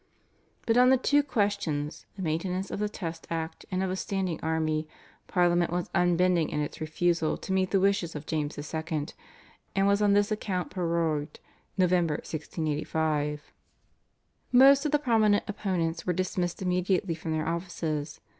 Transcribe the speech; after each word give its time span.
But 0.65 0.77
on 0.77 0.89
the 0.89 0.97
two 0.97 1.21
questions, 1.21 2.07
the 2.15 2.23
maintenance 2.23 2.71
of 2.71 2.79
the 2.79 2.89
Test 2.89 3.27
Act 3.29 3.67
and 3.69 3.83
of 3.83 3.91
a 3.91 3.95
standing 3.95 4.39
army, 4.41 4.87
Parliament 5.27 5.69
was 5.71 5.91
unbending 5.93 6.49
in 6.49 6.59
its 6.59 6.81
refusal 6.81 7.37
to 7.37 7.53
meet 7.53 7.69
the 7.69 7.79
wishes 7.79 8.15
of 8.15 8.25
James 8.25 8.57
II., 8.57 9.05
and 9.75 9.85
was 9.85 10.01
on 10.01 10.13
this 10.13 10.31
account 10.31 10.71
prorogued 10.71 11.39
(Nov. 11.77 11.91
1685). 11.91 13.51
Most 14.51 14.87
of 14.87 14.91
the 14.91 14.97
prominent 14.97 15.43
opponents 15.47 16.07
were 16.07 16.13
dismissed 16.13 16.63
immediately 16.63 17.13
from 17.13 17.33
their 17.33 17.47
offices. 17.47 18.19